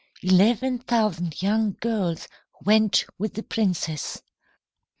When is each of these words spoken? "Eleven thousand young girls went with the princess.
"Eleven 0.23 0.79
thousand 0.79 1.39
young 1.43 1.77
girls 1.79 2.27
went 2.65 3.05
with 3.19 3.35
the 3.35 3.43
princess. 3.43 4.23